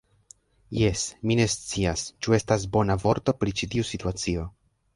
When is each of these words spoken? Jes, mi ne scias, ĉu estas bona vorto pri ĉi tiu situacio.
Jes, 0.77 1.03
mi 1.31 1.37
ne 1.41 1.45
scias, 1.55 2.07
ĉu 2.27 2.35
estas 2.39 2.67
bona 2.79 2.99
vorto 3.07 3.39
pri 3.43 3.57
ĉi 3.61 3.73
tiu 3.77 3.89
situacio. 3.95 4.51